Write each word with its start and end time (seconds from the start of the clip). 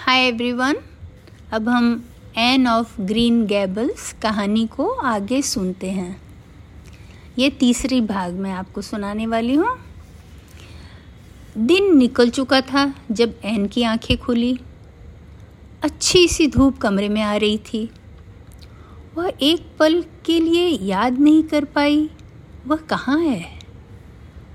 Hi 0.00 0.20
everyone 0.20 0.76
अब 1.52 1.68
हम 1.68 2.04
N 2.36 2.68
of 2.68 3.00
green 3.00 3.46
gables 3.46 4.14
कहानी 4.22 4.66
को 4.66 4.88
आगे 4.88 5.42
सुनते 5.42 5.90
हैं। 5.90 6.22
ये 7.38 7.50
तीसरी 7.50 8.00
भाग 8.00 8.32
मैं 8.32 8.52
आपको 8.52 8.82
सुनाने 8.82 9.26
वाली 9.26 9.54
हूँ। 9.54 9.78
दिन 11.58 11.96
निकल 11.96 12.30
चुका 12.30 12.60
था 12.60 12.94
जब 13.10 13.34
एन 13.44 13.66
की 13.66 13.82
आँखें 13.82 14.18
खुली। 14.18 14.60
अच्छी 15.82 16.28
सी 16.28 16.46
धूप 16.46 16.78
कमरे 16.78 17.08
में 17.08 17.22
आ 17.22 17.36
रही 17.36 17.58
थी। 17.58 17.90
वह 19.16 19.32
एक 19.42 19.66
पल 19.78 20.04
के 20.24 20.40
लिए 20.40 20.66
याद 20.66 21.18
नहीं 21.18 21.42
कर 21.42 21.64
पाई, 21.64 22.10
वह 22.66 22.76
कहाँ 22.76 23.20
है? 23.20 23.58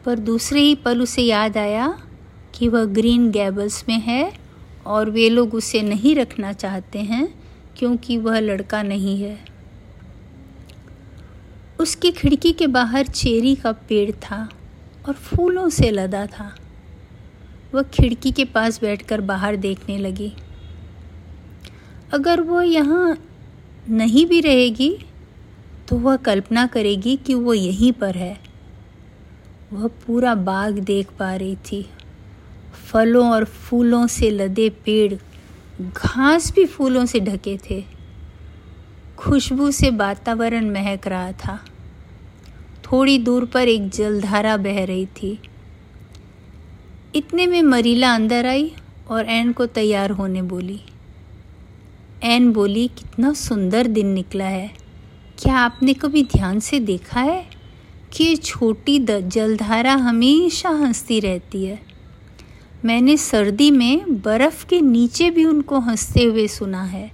पर 0.05 0.20
दूसरे 0.20 0.62
ही 0.62 0.75
पल 0.75 1.02
उसे 1.02 1.21
याद 1.21 1.57
आया 1.57 2.00
कि 2.55 2.68
वह 2.68 2.86
ग्रीन 2.86 3.32
गैबल्स 3.32 3.86
में 3.89 4.00
है। 4.00 4.43
और 4.88 5.09
वे 5.09 5.29
लोग 5.29 5.54
उसे 5.54 5.81
नहीं 5.81 6.15
रखना 6.15 6.54
चाहते 6.54 7.00
हैं 7.00 7.28
क्योंकि 7.78 8.18
वह 8.18 8.39
लड़का 8.39 8.82
नहीं 8.83 9.21
है। 9.21 9.37
उसकी 11.79 12.11
खिड़की 12.11 12.51
के 12.51 12.68
बाहर 12.68 13.07
चेरी 13.07 13.56
का 13.56 13.71
पेड़ 13.89 14.11
था 14.11 14.47
और 15.07 15.14
फूलों 15.14 15.69
से 15.69 15.89
लदा 15.92 16.25
था। 16.25 16.54
वह 17.73 17.83
खिड़की 17.83 18.32
के 18.32 18.46
पास 18.46 18.79
बैठकर 18.82 19.21
बाहर 19.21 19.56
देखने 19.56 19.97
लगी। 19.97 20.32
अगर 22.14 22.42
वह 22.42 22.64
यहाँ 22.64 23.18
नहीं 23.89 24.25
भी 24.25 24.39
रहेगी 24.42 24.95
तो 25.89 25.95
वह 25.95 26.15
कल्पना 26.18 26.65
करेगी 26.68 27.15
कि 27.18 27.34
वो 27.34 27.54
यहीं 27.54 27.92
पर 27.92 28.15
है। 28.15 28.37
वह 29.73 29.87
पूरा 30.07 30.36
बाग 30.36 30.79
देख 30.79 31.11
पा 31.20 31.36
रही 31.36 31.56
थी। 31.56 31.86
फलों 32.94 33.31
और 33.31 33.45
फूलों 33.45 34.08
से 34.08 34.30
लदे 34.30 34.70
पेड़, 34.70 35.14
घास 35.81 36.53
भी 36.53 36.66
फूलों 36.66 37.06
से 37.06 37.20
ढके 37.20 37.58
थे। 37.70 37.84
खुशबू 39.17 39.72
से 39.72 39.90
वातावरण 39.90 40.70
महक 40.70 41.08
रहा 41.08 41.32
था। 41.32 41.66
थोड़ी 42.84 43.17
दूर 43.17 43.45
पर 43.45 43.67
एक 43.67 43.90
जलधारा 43.90 44.58
बह 44.58 44.86
रही 44.86 45.06
थी। 45.06 45.40
इतने 47.16 47.48
में 47.48 47.62
मरीला 47.62 48.14
अंदर 48.14 48.45
आई 48.45 48.72
और 49.08 49.26
एन 49.26 49.52
को 49.52 49.66
तैयार 49.66 50.10
होने 50.10 50.42
बोली। 50.42 50.82
एन 52.23 52.52
बोली, 52.52 52.88
कितना 52.88 53.34
सुंदर 53.34 53.88
दिन 53.88 54.08
निकला 54.08 54.45
है। 54.45 54.72
क्या 55.39 55.56
आपने 55.56 55.94
कभी 55.94 56.23
ध्यान 56.23 56.60
से 56.60 56.80
देखा 56.80 57.22
है 57.22 57.48
कि 58.14 58.23
ये 58.23 58.36
छोटी 58.36 59.00
जलधारा 59.22 59.94
हमेशा 59.94 60.70
हंसती 60.70 61.20
रहती 61.20 61.66
है? 61.66 61.92
मैंने 62.86 63.17
सर्दी 63.17 63.72
में 63.72 64.22
बर्फ़ 64.22 64.66
के 64.67 64.81
नीचे 64.81 65.30
भी 65.30 65.45
उनको 65.45 65.80
हँसते 65.80 66.23
हुए 66.23 66.48
सुना 66.48 66.84
है। 66.84 67.12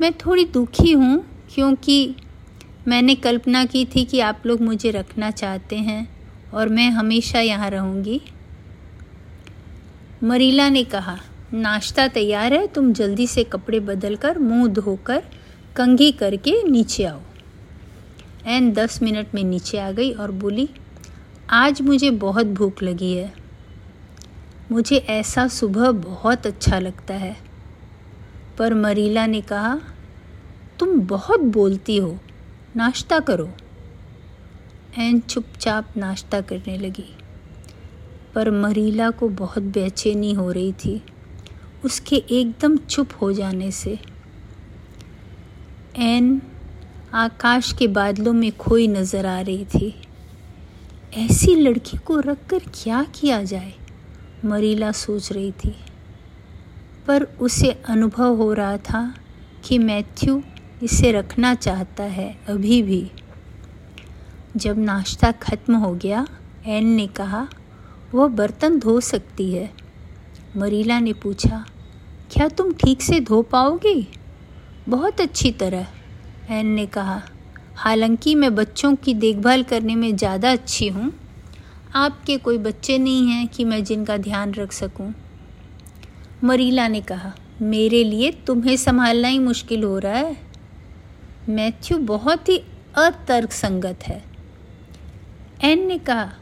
मैं 0.00 0.12
थोड़ी 0.12 0.44
दुखी 0.44 0.92
हूँ, 0.92 1.24
क्योंकि 1.54 2.14
मैंने 2.88 3.14
कल्पना 3.14 3.64
की 3.64 3.84
थी 3.84 4.04
कि 4.04 4.20
आप 4.20 4.42
लोग 4.46 4.60
मुझे 4.60 4.90
रखना 4.90 5.30
चाहते 5.30 5.76
हैं 5.76 6.16
और 6.54 6.68
मैं 6.68 6.90
हमेशा 6.90 7.40
यहाँ 7.40 7.70
रहूँगी। 7.70 8.20
मरीला 10.24 10.68
ने 10.68 10.84
कहा, 10.84 11.18
नाश्ता 11.54 12.08
तैयार 12.08 12.52
है, 12.52 12.66
तुम 12.66 12.92
जल्दी 12.92 13.26
से 13.26 13.44
कपड़े 13.44 13.80
बदल 13.80 14.16
कर 14.16 14.38
मुँह 14.38 14.68
धोकर, 14.68 15.22
कंघी 15.76 16.12
करके 16.12 16.62
नीचे 16.62 17.04
आओ। 17.04 17.20
एन 18.46 18.72
दस 18.72 19.02
मिनट 19.02 19.26
में 19.34 19.44
नीचे 19.44 19.78
आ 19.78 19.90
गई 19.90 20.12
और 20.12 20.30
बोली, 20.30 20.68
आज 21.50 21.82
मुझे 21.82 22.10
बहुत 22.10 22.46
भूख 22.46 22.82
लगी 22.82 23.12
है। 23.12 23.39
मुझे 24.72 24.96
ऐसा 24.96 25.46
सुबह 25.48 25.90
बहुत 25.90 26.46
अच्छा 26.46 26.78
लगता 26.78 27.14
है। 27.14 27.36
पर 28.58 28.74
मरीला 28.74 29.26
ने 29.26 29.40
कहा, 29.40 29.80
तुम 30.78 31.00
बहुत 31.00 31.40
बोलती 31.40 31.96
हो, 31.96 32.18
नाश्ता 32.76 33.18
करो। 33.20 33.48
एन 34.98 35.20
चुपचाप 35.20 35.96
नाश्ता 35.96 36.40
करने 36.40 36.78
लगी। 36.78 37.16
पर 38.34 38.50
मरीला 38.50 39.10
को 39.10 39.28
बहुत 39.28 39.62
बेचैनी 39.62 40.32
हो 40.32 40.50
रही 40.52 40.72
थी 40.72 41.02
उसके 41.84 42.16
एकदम 42.16 42.76
चुप 42.76 43.08
हो 43.22 43.32
जाने 43.32 43.70
से। 43.70 43.98
एन 45.96 46.40
आकाश 47.14 47.72
के 47.72 47.86
बादलों 47.86 48.32
में 48.32 48.50
खोई 48.56 48.88
नज़र 48.88 49.26
आ 49.26 49.40
रही 49.40 49.64
थी। 49.64 49.94
ऐसी 51.16 51.54
लड़की 51.54 51.96
को 51.96 52.20
रखकर 52.20 52.58
क्या 52.74 53.02
किया 53.14 53.42
जाए? 53.42 53.72
मरीला 54.44 54.90
सोच 54.92 55.32
रही 55.32 55.50
थी। 55.54 55.74
पर 57.06 57.22
उसे 57.40 57.70
अनुभव 57.88 58.36
हो 58.36 58.52
रहा 58.52 58.76
था 58.76 59.02
कि 59.64 59.78
मैथ्यू 59.78 60.42
इसे 60.82 61.12
रखना 61.12 61.54
चाहता 61.54 62.04
है 62.04 62.34
अभी 62.48 62.82
भी। 62.82 63.10
जब 64.56 64.78
नाश्ता 64.78 65.32
ख़त्म 65.32 65.76
हो 65.76 65.92
गया, 65.94 66.26
एन 66.66 66.86
ने 66.86 67.06
कहा 67.06 67.46
वह 68.14 68.28
बर्तन 68.28 68.78
धो 68.78 69.00
सकती 69.00 69.50
है। 69.52 69.70
मरीला 70.56 70.98
ने 71.00 71.12
पूछा, 71.12 71.64
क्या 72.30 72.48
तुम 72.48 72.72
ठीक 72.74 73.02
से 73.02 73.20
धो 73.20 73.42
पाओगी? 73.42 74.06
बहुत 74.88 75.20
अच्छी 75.20 75.50
तरह, 75.52 75.86
एन 76.50 76.66
ने 76.66 76.86
कहा। 76.86 77.20
हालाँकि 77.76 78.34
मैं 78.34 78.54
बच्चों 78.54 78.94
की 78.94 79.14
देखभाल 79.14 79.62
करने 79.62 79.94
में 79.94 80.16
ज़्यादा 80.16 80.52
अच्छी 80.52 80.88
हूँ 80.88 81.12
आपके 81.94 82.36
कोई 82.36 82.58
बच्चे 82.58 82.98
नहीं 82.98 83.28
हैं 83.28 83.48
कि 83.48 83.64
मैं 83.64 83.84
जिनका 83.84 84.16
ध्यान 84.16 84.52
रख 84.54 84.72
सकूँ। 84.72 85.14
मरीला 86.44 86.88
ने 86.88 87.00
कहा, 87.00 87.32
मेरे 87.62 88.04
लिए 88.04 88.30
तुम्हें 88.30 88.76
संभालना 88.76 89.28
ही 89.28 89.38
मुश्किल 89.38 89.84
हो 89.84 89.98
रहा 89.98 90.12
है। 90.12 90.36
मैथ्यू 91.48 91.98
बहुत 91.98 92.48
ही 92.48 92.62
अतर्क 92.94 93.52
संगत 93.52 93.98
है। 94.02 94.24
एन 95.62 95.86
ने 95.86 95.98
कहा, 95.98 96.32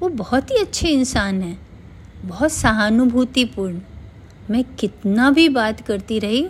वो 0.00 0.08
बहुत 0.08 0.50
ही 0.50 0.56
अच्छे 0.56 0.88
इंसान 0.88 1.42
हैं। 1.42 1.68
बहुत 2.24 2.52
सहानुभूतिपूर्ण। 2.52 3.80
मैं 4.50 4.64
कितना 4.64 5.30
भी 5.30 5.48
बात 5.48 5.80
करती 5.80 6.18
रही, 6.18 6.48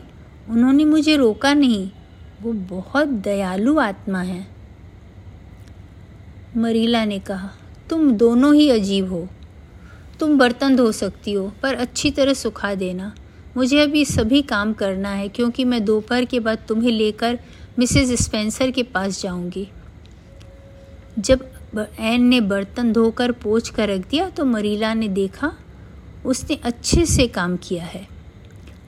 उन्होंने 0.48 0.84
मुझे 0.84 1.16
रोका 1.16 1.54
नहीं। 1.54 1.90
वो 2.42 2.52
बहुत 2.52 3.08
दयालु 3.08 3.78
आत्मा 3.78 4.22
है। 4.22 4.46
मरीला 6.56 7.04
ने 7.04 7.18
कहा 7.18 7.50
तुम 7.90 8.10
दोनों 8.12 8.54
ही 8.54 8.68
अजीब 8.70 9.12
हो। 9.12 9.26
तुम 10.20 10.38
बर्तन 10.38 10.76
धो 10.76 10.90
सकती 10.92 11.32
हो, 11.32 11.52
पर 11.62 11.74
अच्छी 11.74 12.10
तरह 12.10 12.34
सुखा 12.34 12.74
देना। 12.74 13.12
मुझे 13.56 13.80
अभी 13.80 14.04
सभी 14.04 14.42
काम 14.42 14.72
करना 14.72 15.08
है, 15.08 15.28
क्योंकि 15.28 15.64
मैं 15.64 15.84
दोपहर 15.84 16.24
के 16.24 16.40
बाद 16.40 16.64
तुम्हें 16.68 16.90
लेकर 16.90 17.38
मिसेस 17.78 18.10
स्पेंसर 18.22 18.70
के 18.70 18.82
पास 18.82 19.22
जाऊँगी। 19.22 19.68
जब 21.18 21.48
एन 22.00 22.22
ने 22.22 22.40
बर्तन 22.40 22.92
धोकर 22.92 23.32
पोछ 23.32 23.68
कर 23.68 23.88
रख 23.88 24.08
दिया 24.10 24.28
तो 24.30 24.44
मरीला 24.44 24.92
ने 24.94 25.08
देखा, 25.08 25.52
उसने 26.26 26.58
अच्छे 26.62 27.04
से 27.06 27.26
काम 27.26 27.56
किया 27.56 27.84
है। 27.84 28.06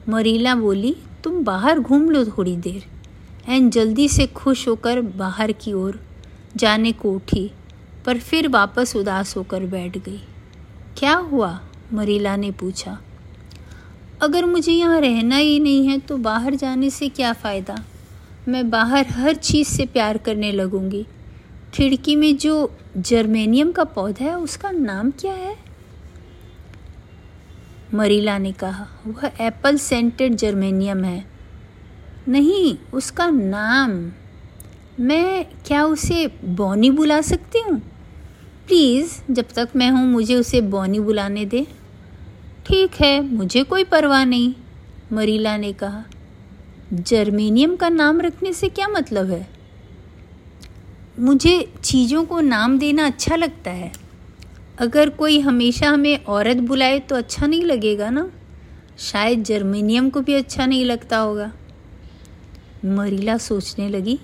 मरीला 0.09 0.55
बोली, 0.55 0.95
तुम 1.23 1.43
बाहर 1.43 1.79
घूम 1.79 2.09
लो 2.09 2.23
थोड़ी 2.27 2.55
देर। 2.57 2.83
एन 3.49 3.69
जल्दी 3.69 4.07
से 4.09 4.27
खुश 4.27 4.67
होकर 4.67 5.01
बाहर 5.01 5.51
की 5.51 5.73
ओर 5.73 5.99
जाने 6.55 6.91
को 6.91 7.11
उठी। 7.11 7.49
पर 8.05 8.17
फिर 8.17 8.47
वापस 8.47 8.95
उदास 8.95 9.37
होकर 9.37 9.65
बैठ 9.65 9.97
गई। 9.97 10.21
क्या 10.97 11.15
हुआ? 11.15 11.61
मरीला 11.93 12.35
ने 12.35 12.51
पूछा। 12.51 13.01
अगर 14.21 14.45
मुझे 14.45 14.71
यहाँ 14.71 15.01
रहना 15.01 15.35
ही 15.35 15.59
नहीं 15.59 15.87
है 15.87 15.97
तो 15.99 16.17
बाहर 16.17 16.55
जाने 16.55 16.89
से 16.89 17.09
क्या 17.09 17.33
फ़ायदा? 17.33 17.85
मैं 18.47 18.69
बाहर 18.69 19.07
हर 19.07 19.35
चीज़ 19.35 19.67
से 19.67 19.85
प्यार 19.85 20.17
करने 20.17 20.51
लगूँगी। 20.51 21.07
खिड़की 21.73 22.15
में 22.15 22.37
जो 22.37 22.77
जर्मेनियम 22.97 23.71
का 23.71 23.83
पौधा 23.83 24.25
है, 24.25 24.39
उसका 24.39 24.71
नाम 24.71 25.11
क्या 25.11 25.33
है? 25.33 25.57
मरीला 27.93 28.37
ने 28.37 28.51
कहा, 28.51 28.87
वह 29.07 29.31
एप्पल 29.41 29.77
सेंटेड 29.77 30.35
जर्मेनियम 30.35 31.03
है। 31.03 31.25
नहीं, 32.27 32.77
उसका 32.93 33.29
नाम? 33.29 34.11
मैं 34.99 35.45
क्या 35.65 35.85
उसे 35.85 36.27
बॉनी 36.45 36.91
बुला 36.91 37.21
सकती 37.21 37.59
हूँ? 37.59 37.90
प्लीज़, 38.71 39.33
जब 39.33 39.45
तक 39.55 39.69
मैं 39.75 39.89
हूँ, 39.91 40.07
मुझे 40.07 40.35
उसे 40.35 40.61
बॉनी 40.61 40.99
बुलाने 40.99 41.45
दे। 41.45 41.67
ठीक 42.65 42.91
है, 43.01 43.21
मुझे 43.21 43.63
कोई 43.63 43.83
परवाह 43.83 44.25
नहीं, 44.25 44.53
मरीला 45.13 45.57
ने 45.57 45.73
कहा। 45.73 46.03
जर्मेनियम 46.93 47.75
का 47.75 47.89
नाम 47.89 48.21
रखने 48.21 48.53
से 48.53 48.69
क्या 48.69 48.87
मतलब 48.87 49.29
है? 49.29 49.49
मुझे 51.19 51.73
चीज़ों 51.83 52.25
को 52.25 52.41
नाम 52.41 52.79
देना 52.79 53.05
अच्छा 53.05 53.35
लगता 53.35 53.71
है। 53.71 53.91
अगर 54.79 55.09
कोई 55.09 55.39
हमेशा 55.39 55.89
हमें 55.89 56.23
औरत 56.23 56.57
बुलाए 56.57 56.99
तो 56.99 57.15
अच्छा 57.15 57.47
नहीं 57.47 57.63
लगेगा 57.63 58.09
ना? 58.09 58.31
शायद 58.99 59.43
जर्मेनियम 59.43 60.09
को 60.09 60.21
भी 60.21 60.33
अच्छा 60.33 60.65
नहीं 60.65 60.85
लगता 60.85 61.17
होगा। 61.17 61.51
मरीला 62.85 63.37
सोचने 63.37 63.89
लगी। 63.89 64.19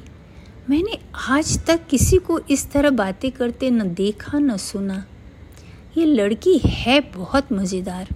मैंने 0.69 0.97
आज 1.29 1.57
तक 1.65 1.85
किसी 1.87 2.17
को 2.17 2.39
इस 2.49 2.69
तरह 2.71 2.89
बातें 2.89 3.29
करते 3.31 3.69
न 3.71 3.83
देखा 3.93 4.39
न 4.39 4.55
सुना। 4.57 5.05
ये 5.97 6.05
लड़की 6.05 6.57
है 6.57 6.99
बहुत 7.15 7.51
मज़ेदार। 7.51 8.07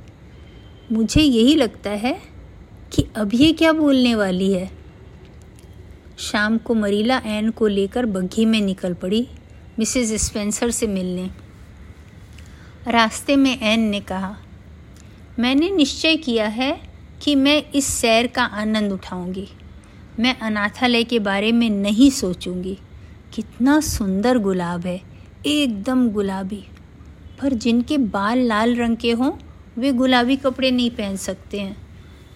मुझे 0.92 1.22
यही 1.22 1.56
लगता 1.56 1.90
है 1.90 2.14
कि 2.94 3.06
अब 3.16 3.34
ये 3.34 3.52
क्या 3.54 3.72
बोलने 3.74 4.14
वाली 4.16 4.52
है। 4.54 4.70
शाम 6.20 6.58
को 6.58 6.74
मरीला 6.74 7.22
एन 7.28 7.50
को 7.52 7.68
लेकर 7.68 8.06
बग्घी 8.06 8.46
में 8.46 8.60
निकल 8.62 8.94
पड़ी 8.94 9.28
मिसेस 9.80 10.14
स्पेंसर 10.26 10.72
से 10.72 10.88
मिलने। 10.88 11.30
रास्ते 12.88 13.36
में 13.36 13.58
एन 13.62 13.80
ने 13.80 14.00
कहा, 14.02 14.36
मैंने 15.40 15.70
निश्चय 15.70 16.16
किया 16.18 16.48
है 16.50 16.76
कि 17.22 17.36
मैं 17.36 17.64
इस 17.72 17.88
सैर 17.94 18.28
का 18.28 18.44
आनंद 18.44 18.92
उठाऊँगी। 18.92 19.48
मैं 20.20 20.40
अनाथालय 20.40 21.04
के 21.04 21.20
बारे 21.20 21.52
में 21.52 21.70
नहीं 21.70 22.10
सोचूँगी। 22.10 22.78
कितना 23.34 23.80
सुंदर 23.80 24.38
गुलाब 24.38 24.86
है, 24.86 25.02
एकदम 25.46 26.10
गुलाबी। 26.10 26.64
पर 27.42 27.54
जिनके 27.54 27.98
बाल 27.98 28.38
लाल 28.38 28.76
रंग 28.76 28.98
के 28.98 29.12
हों, 29.12 29.32
वे 29.78 29.92
गुलाबी 29.92 30.36
कपड़े 30.36 30.72
नहीं 30.72 30.90
पहन 30.90 31.16
सकते 31.16 31.60
हैं। 31.60 31.78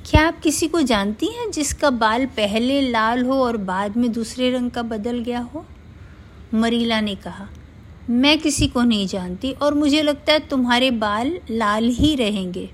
क्या 0.06 0.28
आप 0.28 0.40
किसी 0.40 0.68
को 0.68 0.82
जानती 0.82 1.28
हैं 1.28 1.52
जिसका 1.52 1.90
बाल 1.90 2.26
पहले 2.26 2.82
लाल 2.82 3.26
हो 3.26 3.34
और 3.34 3.58
बाद 3.58 3.98
में 3.98 4.12
दूसरे 4.12 4.52
रंग 4.52 4.72
का 4.72 4.82
बदल 4.82 5.20
गया 5.20 5.40
हो? 5.40 5.66
मरीला 6.54 7.02
ने 7.02 7.16
कहा, 7.16 7.48
मैं 8.10 8.40
किसी 8.40 8.68
को 8.68 8.84
नहीं 8.84 9.08
जानती 9.08 9.52
और 9.52 9.74
मुझे 9.74 10.02
लगता 10.02 10.34
है 10.34 10.40
तुम्हारे 10.40 10.92
बाल 10.92 11.40
लाल 11.52 11.90
ही 11.90 12.16
रहेंगे। 12.16 12.70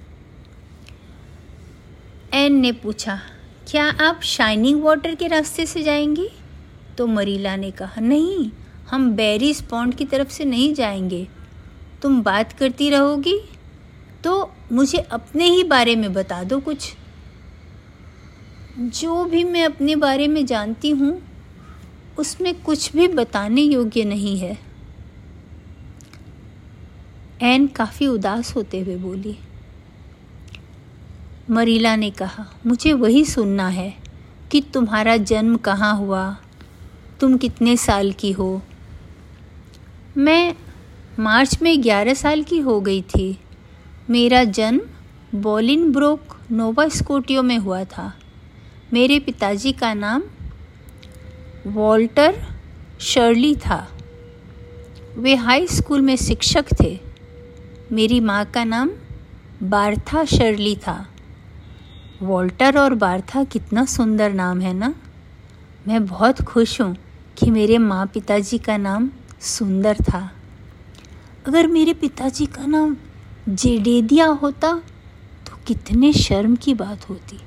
एन 2.34 2.54
ने 2.54 2.72
पूछा 2.72 3.20
क्या 3.72 3.86
आप 3.86 4.22
शाइनिंग 4.24 4.84
वाटर 4.84 5.16
के 5.16 5.28
रास्ते 5.28 5.66
से 5.66 5.84
जाएँगी? 5.84 6.30
तो 6.98 7.08
मरीला 7.08 7.56
ने 7.56 7.72
कहा, 7.72 8.02
नहीं, 8.02 8.52
हम 8.90 9.12
बेरीज 9.12 9.62
पॉन्ड 9.62 9.96
की 9.96 10.06
तरफ़ 10.06 10.30
से 10.30 10.46
नहीं 10.46 10.74
जाएँगे। 10.74 11.28
तुम 12.02 12.22
बात 12.22 12.54
करती 12.54 12.90
रहोगी? 12.90 13.40
तो 14.24 14.52
मुझे 14.72 14.98
अपने 14.98 15.46
ही 15.46 15.64
बारे 15.64 15.96
में 15.96 16.14
बता 16.14 16.44
दो 16.44 16.60
कुछ। 16.60 16.96
जो 18.80 19.26
भी 19.26 19.44
मैं 19.44 19.66
अपने 19.66 19.96
बारे 19.96 20.28
में 20.28 20.46
जानती 20.46 20.90
हूँ, 20.90 21.22
उसमें 22.18 22.62
कुछ 22.62 22.96
भी 22.96 23.08
बताने 23.08 23.62
योग्य 23.62 24.04
नहीं 24.04 24.38
है। 24.38 24.58
एन 27.42 27.68
काफ़ी 27.68 28.08
उदास 28.08 28.56
होते 28.56 28.80
हुए 28.80 28.96
बोली 28.96 29.38
मरीला 31.52 31.96
ने 31.96 32.10
कहा, 32.10 32.46
मुझे 32.66 32.94
वही 32.94 33.26
सुनना 33.26 33.68
है 33.68 33.98
कि 34.52 34.62
तुम्हारा 34.62 35.18
जन्म 35.18 35.58
कहाँ 35.58 35.98
हुआ? 35.98 36.38
तुम 37.20 37.38
कितने 37.38 37.78
साल 37.78 38.12
की 38.12 38.32
हो? 38.32 38.62
मैं 40.18 40.56
मार्च 41.20 41.62
में 41.62 41.84
ग्यारह 41.84 42.14
साल 42.14 42.44
की 42.44 42.58
हो 42.58 42.82
गई 42.82 43.02
थी। 43.02 43.40
मेरा 44.10 44.44
जन्म 44.44 44.82
बॉलिन 45.42 45.92
ब्रोक 45.92 46.22
नोवा 46.52 46.88
स्कोटियो 46.88 47.44
में 47.44 47.58
हुआ 47.58 47.84
था। 47.84 48.14
मेरे 48.94 49.20
पिताजी 49.20 49.72
का 49.72 49.94
नाम 49.94 50.24
वॉल्टर 51.68 52.46
शर्ली 53.00 53.56
था। 53.56 53.88
वे 55.18 55.36
हाई 55.36 55.68
स्कूल 55.68 56.02
में 56.02 56.16
शिक्षक 56.16 56.66
थे। 56.82 57.00
मेरी 57.92 58.20
माँ 58.20 58.46
का 58.46 58.64
नाम 58.64 58.92
बार्था 59.64 60.26
शर्ली 60.26 60.76
था। 60.76 61.11
वॉल्टर 62.24 62.78
और 62.78 62.94
बार्था 62.94 63.44
कितना 63.44 63.86
सुंदर 63.86 64.34
नाम 64.34 64.62
है 64.62 64.74
ना? 64.74 64.94
मैं 65.88 66.06
बहुत 66.06 66.42
खुश 66.42 66.82
हूँ 66.82 66.96
कि 67.38 67.52
मेरे 67.52 67.78
माँ 67.78 68.06
पिताजी 68.06 68.58
का 68.58 68.78
नाम 68.78 69.10
सुंदर 69.42 69.98
था। 70.02 70.32
अगर 71.48 71.68
मेरे 71.68 71.94
पिताजी 71.94 72.46
का 72.46 72.66
नाम 72.66 72.96
जेडेदिया 73.50 74.26
होता 74.26 74.74
तो 75.48 75.58
कितने 75.68 76.14
शर्म 76.14 76.56
की 76.56 76.74
बात 76.74 77.10
होती। 77.10 77.40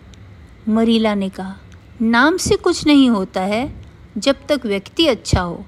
मरीला 0.69 1.15
ने 1.15 1.29
कहा, 1.29 1.57
नाम 2.03 2.37
से 2.37 2.57
कुछ 2.57 2.87
नहीं 2.87 3.11
होता 3.11 3.41
है, 3.41 3.75
जब 4.19 4.37
तक 4.49 4.61
व्यक्ति 4.67 5.07
अच्छा 5.07 5.41
हो। 5.41 5.65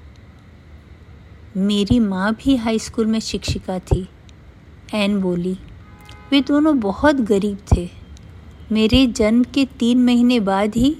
मेरी 1.57 1.99
माँ 1.99 2.33
भी 2.33 2.55
हाई 2.55 2.79
स्कूल 2.79 3.05
में 3.05 3.19
शिक्षिका 3.19 3.79
थी। 3.79 4.09
एन 4.93 5.21
बोली, 5.21 5.57
वे 6.31 6.41
दोनों 6.41 6.79
बहुत 6.79 7.15
गरीब 7.15 7.57
थे। 7.75 7.96
मेरे 8.71 9.07
जन्म 9.07 9.43
के 9.43 9.65
तीन 9.65 10.05
महीने 10.05 10.39
बाद 10.39 10.75
ही 10.75 10.97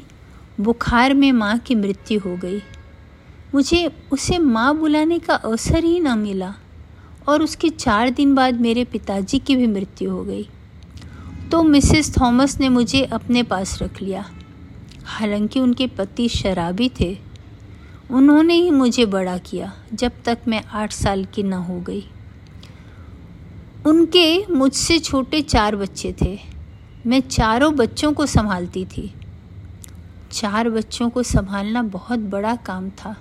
बुखार 0.59 1.13
में 1.13 1.31
माँ 1.31 1.57
की 1.57 1.75
मृत्यु 1.75 2.19
हो 2.19 2.37
गई। 2.37 2.59
मुझे 3.55 3.91
उसे 4.11 4.37
माँ 4.37 4.77
बुलाने 4.77 5.19
का 5.19 5.33
अवसर 5.33 5.83
ही 5.83 5.99
ना 5.99 6.15
मिला 6.15 6.55
और 7.27 7.41
उसके 7.41 7.69
चार 7.69 8.09
दिन 8.09 8.35
बाद 8.35 8.61
मेरे 8.61 8.83
पिताजी 8.83 9.39
की 9.39 9.55
भी 9.55 9.67
मृत्यु 9.67 10.11
हो 10.11 10.23
गई। 10.23 10.49
तो 11.51 11.63
मिसेस 11.63 12.17
थॉमस 12.21 12.59
ने 12.59 12.69
मुझे 12.69 13.03
अपने 13.03 13.43
पास 13.43 13.81
रख 13.81 14.01
लिया। 14.01 14.29
हालाँकि 15.05 15.59
उनके 15.59 15.87
पति 15.87 16.29
शराबी 16.29 16.91
थे। 16.99 17.17
उन्होंने 18.11 18.53
ही 18.53 18.71
मुझे 18.71 19.05
बड़ा 19.05 19.37
किया 19.37 19.73
जब 19.93 20.11
तक 20.25 20.37
मैं 20.47 20.63
आठ 20.63 20.91
साल 20.91 21.25
की 21.25 21.43
न 21.43 21.53
हो 21.53 21.79
गई। 21.79 22.03
उनके 23.85 24.53
मुझसे 24.53 24.99
छोटे 24.99 25.41
चार 25.41 25.75
बच्चे 25.75 26.15
थे। 26.21 26.56
मैं 27.07 27.19
चारों 27.21 27.75
बच्चों 27.75 28.13
को 28.13 28.25
संभालती 28.25 28.85
थी। 28.85 29.13
चार 30.31 30.69
बच्चों 30.69 31.09
को 31.09 31.23
संभालना 31.23 31.83
बहुत 31.83 32.19
बड़ा 32.19 32.55
काम 32.55 32.89
था। 32.89 33.15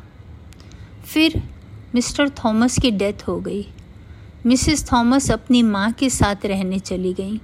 फिर 1.04 1.42
मिस्टर 1.94 2.28
थॉमस 2.28 2.78
की 2.78 2.90
डेथ 2.90 3.28
हो 3.28 3.40
गई। 3.40 3.66
मिसेस 4.46 4.92
थॉमस 4.92 5.30
अपनी 5.30 5.62
माँ 5.62 5.92
के 5.92 6.10
साथ 6.10 6.46
रहने 6.46 6.78
चली 6.78 7.12
गई। 7.12 7.40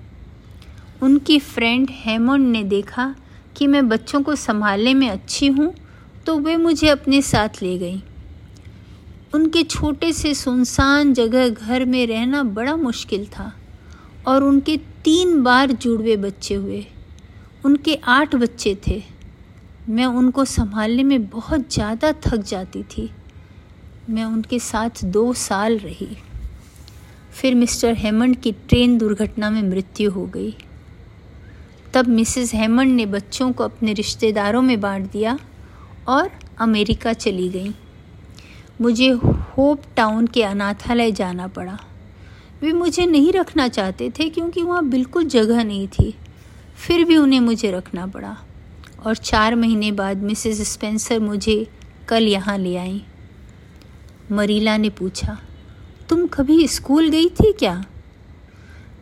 उनकी 1.02 1.38
फ्रेंड 1.38 1.88
हेमंड 1.90 2.48
ने 2.48 2.64
देखा 2.64 3.14
कि 3.56 3.66
मैं 3.66 3.88
बच्चों 3.88 4.22
को 4.22 4.34
संभालने 4.34 4.94
में 4.94 5.10
अच्छी 5.10 5.46
हूँ 5.46 5.74
तो 6.26 6.38
वे 6.38 6.56
मुझे 6.56 6.88
अपने 6.88 7.22
साथ 7.22 7.62
ले 7.62 7.78
गई। 7.78 8.02
उनके 9.34 9.62
छोटे 9.62 10.12
से 10.12 10.34
सुनसान 10.34 11.14
जगह 11.14 11.48
घर 11.48 11.84
में 11.84 12.06
रहना 12.06 12.42
बड़ा 12.42 12.76
मुश्किल 12.76 13.26
था 13.26 13.52
और 14.26 14.44
उनके 14.44 14.80
तीन 15.04 15.42
बार 15.42 15.72
जुड़वे 15.72 16.16
बच्चे 16.16 16.54
हुए। 16.54 16.86
उनके 17.64 17.94
आठ 17.94 18.34
बच्चे 18.34 18.76
थे। 18.86 19.02
मैं 19.88 20.04
उनको 20.04 20.44
संभालने 20.44 21.02
में 21.02 21.28
बहुत 21.28 21.72
ज़्यादा 21.74 22.12
थक 22.12 22.36
जाती 22.36 22.82
थी। 22.82 23.10
मैं 24.10 24.24
उनके 24.24 24.58
साथ 24.58 25.04
दो 25.04 25.32
साल 25.32 25.78
रही। 25.78 26.16
फिर 27.32 27.54
मिस्टर 27.54 27.94
हेमंड 27.94 28.36
की 28.36 28.52
ट्रेन 28.52 28.98
दुर्घटना 28.98 29.50
में 29.50 29.62
मृत्यु 29.62 30.10
हो 30.10 30.26
गई। 30.26 30.54
तब 31.94 32.08
मिसेस 32.08 32.54
हेमंड 32.54 32.94
ने 32.94 33.06
बच्चों 33.06 33.52
को 33.52 33.64
अपने 33.64 33.92
रिश्तेदारों 33.92 34.62
में 34.62 34.80
बांट 34.80 35.10
दिया 35.12 35.38
और 36.08 36.30
अमेरिका 36.58 37.12
चली 37.12 37.48
गई। 37.48 37.74
मुझे 38.80 39.08
होप 39.08 39.82
टाउन 39.96 40.26
के 40.26 40.42
अनाथालय 40.42 41.12
जाना 41.12 41.46
पड़ा। 41.48 41.78
वे 42.62 42.72
मुझे 42.72 43.06
नहीं 43.06 43.32
रखना 43.32 43.68
चाहते 43.68 44.10
थे 44.10 44.28
क्योंकि 44.28 44.62
वहाँ 44.62 44.84
बिल्कुल 44.84 45.24
जगह 45.24 45.62
नहीं 45.64 45.86
थी। 45.88 46.14
फिर 46.76 47.04
भी 47.04 47.16
उन्हें 47.16 47.40
मुझे 47.40 47.70
रखना 47.70 48.06
पड़ा। 48.06 48.36
और 49.06 49.16
चार 49.16 49.54
महीने 49.54 49.92
बाद 49.92 50.22
मिसेस 50.22 50.60
स्पेंसर 50.72 51.20
मुझे 51.20 51.66
कल 52.08 52.22
यहाँ 52.22 52.58
ले 52.58 52.76
आई। 52.76 53.02
मरीला 54.32 54.76
ने 54.76 54.90
पूछा, 54.90 55.38
तुम 56.08 56.26
कभी 56.26 56.66
स्कूल 56.68 57.08
गई 57.08 57.28
थी 57.30 57.52
क्या? 57.52 57.84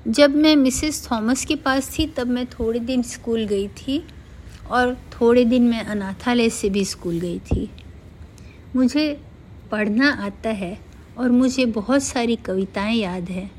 जब 0.08 0.36
मैं 0.36 0.54
मिसेस 0.56 1.06
थॉमस 1.10 1.44
के 1.44 1.56
पास 1.56 1.98
थी, 1.98 2.06
तब 2.06 2.26
मैं 2.26 2.46
थोड़े 2.46 2.80
दिन 2.80 3.02
स्कूल 3.02 3.44
गई 3.44 3.68
थी 3.68 4.02
और 4.70 4.94
थोड़े 5.12 5.44
दिन 5.44 5.62
मैं 5.62 5.84
अनाथालय 5.84 6.50
से 6.50 6.70
भी 6.70 6.84
स्कूल 6.84 7.18
गई 7.20 7.38
थी। 7.38 7.70
मुझे 8.76 9.20
पढ़ना 9.70 10.10
आता 10.24 10.50
है 10.50 10.78
और 11.20 11.30
मुझे 11.30 11.66
बहुत 11.66 12.02
सारी 12.02 12.36
कविताएँ 12.36 12.96
याद 12.96 13.28
हैं। 13.30 13.50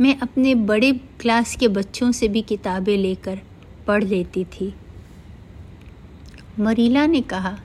मैं 0.00 0.18
अपने 0.18 0.54
बड़े 0.54 0.92
क्लास 0.92 1.56
के 1.56 1.68
बच्चों 1.68 2.12
से 2.12 2.28
भी 2.28 2.42
किताबें 2.42 2.96
लेकर 2.96 3.38
पढ़ 3.86 4.04
लेती 4.04 4.44
थी। 4.44 4.74
मरीला 6.60 7.06
ने 7.06 7.20
कहा, 7.20 7.58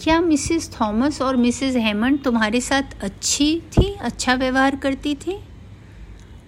क्या 0.00 0.20
मिसेस 0.20 0.70
थॉमस 0.80 1.22
और 1.22 1.36
मिसेस 1.36 1.76
हेमंड 1.76 2.22
तुम्हारे 2.22 2.60
साथ 2.60 2.82
अच्छी 3.00 3.60
थी 3.60 3.94
अच्छा 4.00 4.34
व्यवहार 4.34 4.76
करती 4.76 5.14
थी? 5.14 5.40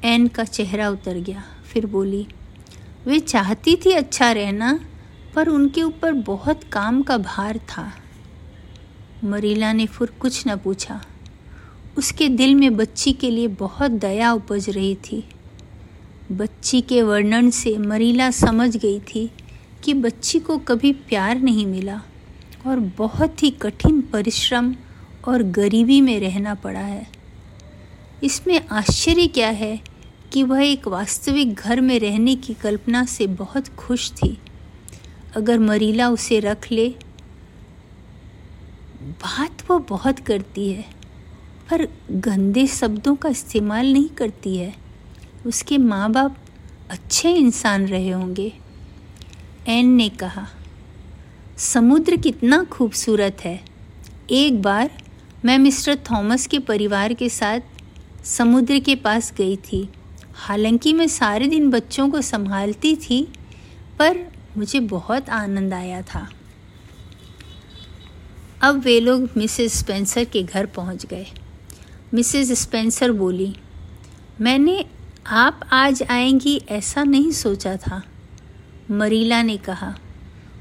एन 0.05 0.27
का 0.29 0.45
चेहरा 0.45 0.89
उतर 0.89 1.17
गया, 1.17 1.43
फिर 1.65 1.87
बोली, 1.87 2.27
वे 3.07 3.21
चाहती 3.21 3.77
थी 3.77 3.93
अच्छा 3.93 4.33
रहना, 4.33 4.81
पर 5.35 5.49
उनके 5.49 5.83
ऊपर 5.83 6.13
बहुत 6.13 6.65
काम 6.65 7.03
का 7.03 7.19
भार 7.19 7.59
था। 7.59 7.93
मरीला 9.25 9.73
ने 9.73 9.87
फिर 9.87 10.09
कुछ 10.21 10.45
न 10.47 10.57
पूछा। 10.57 11.05
उसके 11.97 12.29
दिल 12.29 12.55
में 12.55 12.77
बच्ची 12.77 13.13
के 13.13 13.31
लिए 13.31 13.49
बहुत 13.49 13.91
दया 13.91 14.33
उपज 14.33 14.71
रही 14.71 14.95
थी। 14.95 15.25
बच्ची 16.33 16.81
के 16.81 17.03
वर्णन 17.03 17.51
से 17.51 17.79
मरीला 17.79 18.31
समझ 18.31 18.77
गई 18.77 19.01
थी 19.01 19.31
कि 19.85 19.95
बच्ची 19.95 20.39
को 20.39 20.59
कभी 20.59 20.93
प्यार 20.93 21.41
नहीं 21.41 21.67
मिला 21.67 22.01
और 22.67 22.81
बहुत 22.81 23.43
ही 23.43 23.51
कठिन 23.51 24.01
परिश्रम 24.01 24.75
और 25.29 25.43
गरीबी 25.43 26.01
में 26.01 26.21
रहना 26.21 26.55
पड़ा 26.55 26.81
है। 26.81 27.07
इसमें 28.25 28.61
आश्चर्य 28.71 29.27
क्या 29.27 29.49
है 29.49 29.81
कि 30.33 30.43
वह 30.43 30.65
एक 30.67 30.89
वास्तविक 30.89 31.55
घर 31.55 31.81
में 31.81 31.99
रहने 32.01 32.37
की 32.37 32.55
कल्पना 32.55 33.05
से 33.05 33.27
बहुत 33.27 33.69
खुश 33.69 34.11
थी। 34.13 34.39
अगर 35.37 35.59
मरीला 35.59 36.09
उसे 36.09 36.41
रख 36.41 36.73
ले, 36.73 36.89
बात 39.03 39.71
वो 39.71 39.79
बहुत 39.79 40.19
करती 40.19 40.71
है। 40.71 40.98
पर 41.71 41.89
गंदे 42.11 42.67
शब्दों 42.67 43.17
का 43.17 43.29
इस्तेमाल 43.29 43.93
नहीं 43.93 44.09
करती 44.09 44.57
है। 44.57 44.75
उसके 45.47 45.79
माँ 45.79 46.13
बाप 46.13 46.37
अच्छे 46.91 47.33
इंसान 47.33 47.87
रहे 47.87 48.11
होंगे। 48.11 48.53
एन 49.67 49.87
ने 49.87 50.09
कहा, 50.09 50.49
समुद्र 51.59 52.17
कितना 52.17 52.65
खूबसूरत 52.65 53.37
है। 53.41 53.65
एक 54.31 54.63
बार 54.63 54.91
मैं 55.45 55.59
मिस्टर 55.59 55.97
थॉमस 55.97 56.47
के 56.47 56.59
परिवार 56.59 57.15
के 57.15 57.29
साथ 57.29 57.61
समुद्र 58.25 58.79
के 58.79 58.95
पास 58.95 59.33
गई 59.33 59.57
थी। 59.57 59.89
हालाँकि 60.35 60.93
मैं 60.93 61.09
सारे 61.09 61.47
दिन 61.47 61.71
बच्चों 61.71 62.11
को 62.11 62.21
संभालती 62.23 62.97
थी, 62.97 63.29
पर 63.99 64.19
मुझे 64.57 64.81
बहुत 64.81 65.29
आनंद 65.29 65.75
आया 65.75 66.03
था। 66.03 66.29
अब 68.63 68.79
वे 68.79 69.01
लोग 69.01 69.29
मिसेस 69.37 69.79
स्पेंसर 69.79 70.25
के 70.25 70.43
घर 70.43 70.67
पहुँच 70.67 71.07
गए। 71.07 71.27
मिसेस 72.15 72.53
स्पेंसर 72.63 73.13
बोली, 73.13 73.57
मैंने 74.41 74.85
आप 75.27 75.61
आज 75.73 76.03
आएँगी 76.11 76.63
ऐसा 76.69 77.05
नहीं 77.05 77.33
सोचा 77.33 77.77
था। 77.77 78.03
मरीला 78.91 79.43
ने 79.43 79.57
कहा, 79.57 79.95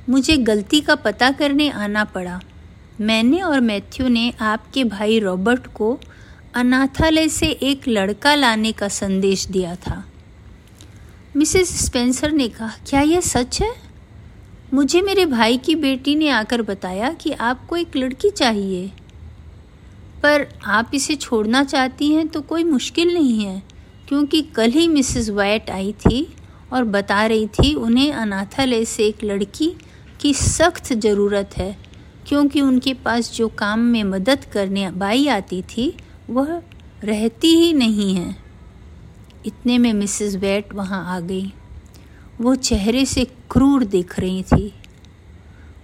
मुझे 0.10 0.38
गलती 0.38 0.82
का 0.82 0.96
पता 0.96 1.32
करने 1.32 1.70
आना 1.70 2.04
पड़ा। 2.04 2.42
मैंने 3.02 3.42
और 3.42 3.60
मैथ्यू 3.60 4.08
ने 4.08 4.34
आपके 4.42 4.84
भाई 4.84 5.20
रॉबर्ट 5.20 5.68
को 5.68 6.00
अनाथालय 6.56 7.30
से 7.30 7.48
एक 7.48 7.88
लड़का 7.88 8.36
लाने 8.36 8.72
का 8.72 8.88
संदेश 8.88 9.48
दिया 9.48 9.76
था। 9.76 10.06
मिसेस 11.36 11.86
स्पेंसर 11.86 12.32
ने 12.32 12.50
कहा, 12.50 12.72
क्या 12.90 13.02
यह 13.02 13.22
सच 13.22 13.62
है? 13.62 13.74
मुझे 14.74 15.02
मेरे 15.02 15.26
भाई 15.26 15.58
की 15.58 15.76
बेटी 15.76 16.16
ने 16.16 16.30
आकर 16.30 16.62
बताया 16.62 17.14
कि 17.14 17.32
आपको 17.32 17.76
एक 17.78 17.96
लड़की 17.96 18.30
चाहिए। 18.30 18.92
पर 20.24 20.48
आप 20.68 20.92
इसे 20.94 21.16
छोड़ना 21.16 21.64
चाहती 21.64 22.12
हैं 22.12 22.28
तो 22.28 22.42
कोई 22.42 22.64
मुश्किल 22.64 23.14
नहीं 23.14 23.40
है, 23.40 23.62
क्योंकि 24.08 24.42
कल 24.56 24.72
ही 24.72 24.88
मिसेस 24.88 25.30
वाइट 25.30 25.70
आई 25.70 25.92
थी 26.02 26.28
और 26.74 26.84
बता 26.86 27.26
रही 27.26 27.48
थी 27.54 27.74
उन्हें 27.76 28.12
अनाथालय 28.14 28.86
से 28.86 29.08
एक 29.08 29.24
लड़की 29.24 29.74
की 30.22 30.34
सख्त 30.34 30.94
ज़रूरत 30.96 31.58
है, 31.58 31.76
क्योंकि 32.28 32.62
उनके 32.62 32.94
पास 32.96 33.32
जो 33.34 33.48
काम 33.58 33.80
में 33.82 34.04
मदद 34.06 34.46
करने 34.46 34.90
बाई 34.94 35.28
आती 35.30 35.62
थी, 35.70 35.94
वह 36.30 36.62
रहती 37.04 37.56
ही 37.56 37.74
नहीं 37.74 38.14
है। 38.16 38.36
इतने 39.46 39.78
में 39.78 39.92
मिसेस 39.94 40.36
वेट 40.36 40.74
वहाँ 40.74 41.04
आ 41.08 41.20
गई। 41.22 41.54
वो 42.42 42.56
चेहरे 42.56 43.06
से 43.06 43.24
क्रूर 43.52 43.84
दिख 43.86 44.20
रही 44.20 44.42
थी। 44.44 44.74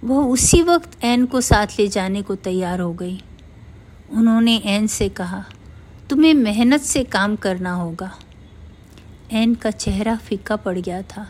वह 0.02 0.24
उसी 0.24 0.60
वक्त 0.62 1.04
एन 1.04 1.24
को 1.26 1.40
साथ 1.40 1.78
ले 1.78 1.86
जाने 1.88 2.22
को 2.22 2.34
तैयार 2.36 2.80
हो 2.80 2.92
गई। 2.92 3.20
उन्होंने 4.08 4.56
एन 4.66 4.86
से 4.86 5.08
कहा, 5.08 5.44
तुम्हें 6.10 6.34
मेहनत 6.34 6.80
से 6.80 7.02
काम 7.04 7.36
करना 7.36 7.72
होगा। 7.72 8.10
एन 9.32 9.54
का 9.54 9.70
चेहरा 9.70 10.16
फीका 10.16 10.56
पड़ 10.56 10.78
गया 10.78 11.02
था। 11.02 11.26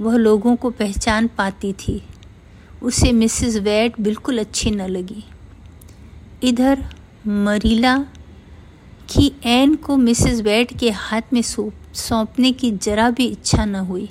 वह 0.00 0.16
लोगों 0.16 0.54
को 0.56 0.70
पहचान 0.70 1.28
पाती 1.28 1.72
थी। 1.72 2.02
उसे 2.82 3.12
मिसेस 3.12 3.56
वेट 3.56 4.00
बिल्कुल 4.00 4.38
अच्छी 4.38 4.70
न 4.70 4.86
लगी। 4.86 5.24
इधर 6.42 6.84
मरीला 7.26 7.96
की 9.08 9.32
एन 9.44 9.74
को 9.76 9.96
मिसेस 9.96 10.40
वेट 10.40 10.78
के 10.78 10.90
हाथ 10.90 11.32
में 11.32 11.42
सौंपने 11.42 12.52
की 12.52 12.70
जरा 12.72 13.10
भी 13.10 13.26
इच्छा 13.26 13.64
न 13.64 13.74
हुई। 13.76 14.08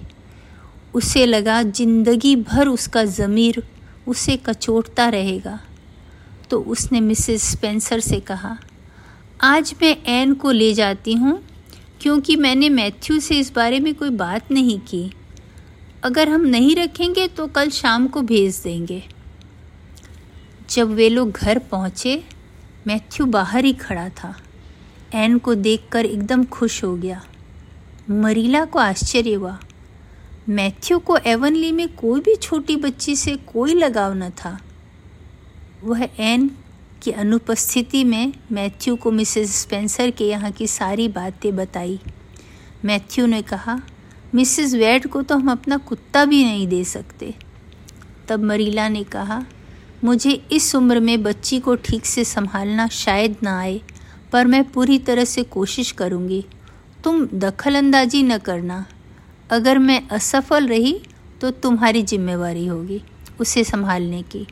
उसे 0.94 1.26
लगा, 1.26 1.62
ज़िंदगी 1.64 2.36
भर 2.36 2.68
उसका 2.68 3.04
ज़मीर, 3.06 3.64
उसे 4.08 4.38
कचोटता 4.38 5.08
रहेगा। 5.10 5.60
तो 6.50 6.60
उसने 6.62 7.02
मिसेस 7.02 7.44
स्पेंसर 7.52 8.00
से 8.00 8.20
कहा, 8.20 8.58
आज 9.42 9.74
मैं 9.82 9.96
एन 10.12 10.34
को 10.34 10.52
ले 10.52 10.74
जाती 10.74 11.14
हूँ, 11.14 11.40
क्योंकि 12.02 12.36
मैंने 12.36 12.70
मैथ्यू 12.70 13.20
से 13.20 13.40
इस 13.40 13.52
बारे 13.54 13.80
में 13.80 13.94
कोई 13.96 14.10
बात 14.10 14.52
नहीं 14.52 14.80
की। 14.80 15.10
अगर 16.04 16.30
हम 16.30 16.42
नहीं 16.42 16.76
रखेंगे 16.76 17.28
तो 17.28 17.48
कल 17.48 17.70
शाम 17.70 18.08
को 18.08 18.22
भेज 18.22 18.62
देंगे। 18.64 19.04
जब 20.70 20.90
वे 20.90 21.10
लोग 21.10 21.32
घर 21.32 21.60
पहुँचे, 21.62 22.24
मैथ्यू 22.88 23.26
बाहर 23.26 23.66
ही 23.66 23.74
खड़ा 23.74 24.08
था। 24.10 24.36
एन 25.14 25.38
को 25.38 25.56
देखकर 25.56 26.06
एकदम 26.06 26.44
खुश 26.46 26.84
हो 26.84 26.96
गया। 26.96 27.22
मरीला 28.10 28.64
को 28.66 28.80
आश्चर्य 28.80 29.34
हुआ। 29.34 29.58
मैथ्यू 30.50 31.00
को 31.00 31.18
एवनली 31.18 31.72
में 31.72 31.88
कोई 31.96 32.22
भी 32.22 32.36
छोटी 32.36 32.76
बच्ची 32.76 33.16
से 33.16 33.36
कोई 33.48 33.74
लगाव 33.74 34.14
न 34.14 34.30
था। 34.30 34.58
वह 35.84 36.08
एन 36.20 36.50
की 37.02 37.12
अनुपस्थिति 37.12 38.04
में 38.04 38.34
मैथ्यू 38.52 38.96
को 38.96 39.12
मिसेस 39.12 39.56
स्पेंसर 39.56 40.10
के 40.12 40.26
यहाँ 40.26 40.52
की 40.52 40.68
सारी 40.68 41.08
बातें 41.08 41.56
बताई। 41.56 42.00
मैथ्यू 42.86 43.26
ने 43.26 43.42
कहा, 43.42 43.80
मिसेस 44.36 44.74
वेड 44.74 45.08
को 45.08 45.22
तो 45.22 45.38
हम 45.38 45.52
अपना 45.52 45.78
कुत्ता 45.78 46.26
भी 46.26 46.44
नहीं 46.44 46.68
दे 46.68 46.84
सकते। 46.84 47.34
तब 48.28 48.44
मरीला 48.44 48.88
ने 48.90 49.04
कहा, 49.04 49.44
मुझे 50.04 50.32
इस 50.52 50.76
उम्र 50.76 51.00
में 51.00 51.22
बच्ची 51.24 51.60
को 51.60 51.76
ठीक 51.76 52.06
से 52.06 52.24
संभालना 52.24 52.88
शायद 52.88 53.36
ना 53.44 53.58
आए, 53.60 53.82
पर 54.32 54.48
मैं 54.48 54.64
पूरी 54.64 55.00
तरह 55.00 55.26
से 55.26 55.44
कोशिश 55.44 55.92
करूँगी। 55.92 56.46
तुम 57.04 57.26
दखल 57.34 57.76
अंदाजी 57.76 58.24
न 58.24 58.38
करना। 58.38 58.86
अगर 59.52 59.78
मैं 59.80 60.02
असफल 60.08 60.68
रही 60.68 61.00
तो 61.42 61.50
तुम्हारी 61.52 62.02
जिम्मेवारी 62.04 62.66
होगी 62.68 63.02
उसे 63.40 63.64
संभालने 63.64 64.22
की। 64.22 64.48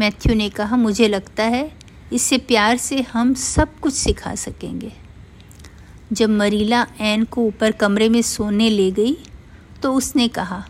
मैथ्यू 0.00 0.34
ने 0.34 0.48
कहा, 0.50 0.76
मुझे 0.76 1.08
लगता 1.08 1.44
है 1.44 1.70
इससे 2.12 2.38
प्यार 2.38 2.76
से 2.76 3.00
हम 3.02 3.32
सब 3.34 3.78
कुछ 3.80 3.94
सिखा 3.94 4.34
सकेंगे। 4.34 4.92
जब 6.12 6.30
मरीला 6.30 6.86
एन 7.00 7.24
को 7.24 7.42
ऊपर 7.42 7.72
कमरे 7.72 8.08
में 8.08 8.20
सोने 8.22 8.68
ले 8.70 8.90
गई 8.90 9.16
तो 9.82 9.92
उसने 9.92 10.26
कहा, 10.28 10.64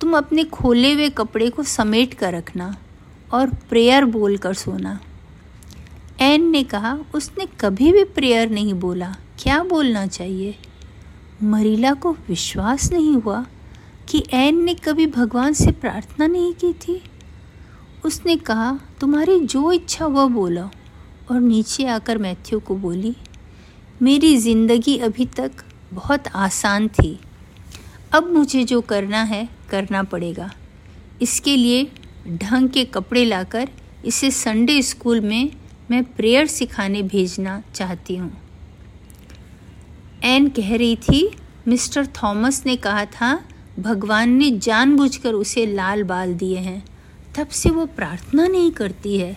तुम 0.00 0.16
अपने 0.16 0.44
खोले 0.44 0.92
हुए 0.92 1.08
कपड़े 1.10 1.50
को 1.50 1.62
समेट 1.62 2.14
कर 2.14 2.34
रखना 2.34 2.76
और 3.32 3.50
प्रेयर 3.70 4.04
बोल 4.06 4.36
कर 4.36 4.54
सोना। 4.54 4.98
एन 6.20 6.50
ने 6.50 6.62
कहा, 6.64 6.98
उसने 7.14 7.46
कभी 7.60 7.92
भी 7.92 8.04
प्रेयर 8.04 8.50
नहीं 8.50 8.74
बोला। 8.74 9.14
क्या 9.38 9.62
बोलना 9.62 10.06
चाहिए? 10.06 10.54
मरीला 11.42 11.92
को 11.94 12.12
विश्वास 12.28 12.90
नहीं 12.92 13.14
हुआ 13.14 13.44
कि 14.08 14.22
एन 14.32 14.62
ने 14.64 14.74
कभी 14.74 15.06
भगवान 15.06 15.52
से 15.52 15.70
प्रार्थना 15.72 16.26
नहीं 16.26 16.52
की 16.54 16.72
थी। 16.78 17.00
उसने 18.08 18.36
कहा, 18.36 18.78
तुम्हारी 19.00 19.38
जो 19.40 19.70
इच्छा 19.72 20.06
वह 20.06 20.28
बोलो। 20.28 20.68
और 21.30 21.40
नीचे 21.40 21.84
आकर 21.86 22.18
मैथ्यू 22.18 22.60
को 22.60 22.74
बोली, 22.76 23.14
मेरी 24.02 24.36
ज़िंदगी 24.36 24.96
अभी 24.98 25.26
तक 25.26 25.62
बहुत 25.92 26.28
आसान 26.36 26.88
थी। 26.88 27.18
अब 28.12 28.30
मुझे 28.32 28.64
जो 28.64 28.80
करना 28.80 29.22
है, 29.22 29.48
करना 29.70 30.02
पड़ेगा। 30.02 30.50
इसके 31.22 31.56
लिए 31.56 31.84
ढंग 32.28 32.68
के 32.68 32.84
कपड़े 32.86 33.24
लाकर 33.24 33.68
इसे 34.04 34.30
संडे 34.30 34.80
स्कूल 34.82 35.20
में 35.20 35.50
मैं 35.90 36.02
प्रेयर 36.06 36.46
सिखाने 36.46 37.02
भेजना 37.04 37.62
चाहती 37.74 38.16
हूँ। 38.16 38.32
एन 40.24 40.48
कह 40.48 40.76
रही 40.76 40.96
थी, 40.98 41.30
मिस्टर 41.68 42.06
थॉमस 42.16 42.62
ने 42.66 42.76
कहा 42.76 43.04
था, 43.04 43.38
भगवान 43.78 44.30
ने 44.30 44.50
जानबूझकर 44.50 45.34
उसे 45.34 45.66
लाल 45.66 46.02
बाल 46.04 46.34
दिए 46.34 46.58
हैं। 46.58 46.82
तब 47.38 47.48
से 47.48 47.70
वो 47.70 47.86
प्रार्थना 47.86 48.46
नहीं 48.46 48.70
करती 48.70 49.18
है। 49.18 49.36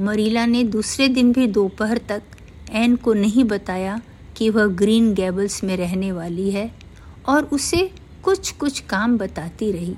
मरीला 0.00 0.46
ने 0.46 0.64
दूसरे 0.64 1.08
दिन 1.08 1.32
भी 1.32 1.46
दोपहर 1.46 1.98
तक 1.98 2.22
एन 2.70 2.96
को 2.96 3.12
नहीं 3.14 3.44
बताया 3.44 4.00
कि 4.36 4.50
वह 4.50 4.66
ग्रीन 4.66 5.14
गैबल्स 5.14 5.64
में 5.64 5.76
रहने 5.76 6.12
वाली 6.12 6.50
है 6.50 6.74
और 7.26 7.44
उसे 7.44 7.90
कुछ 8.22 8.50
कुछ 8.50 8.80
काम 8.80 9.18
बताती 9.18 9.72
रही। 9.72 9.94